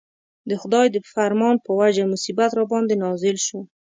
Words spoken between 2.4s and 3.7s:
راباندې نازل شو.